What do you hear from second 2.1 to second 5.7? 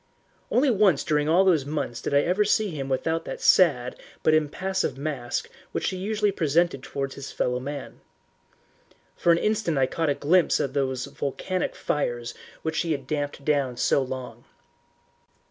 I ever see him without that sad but impassive mask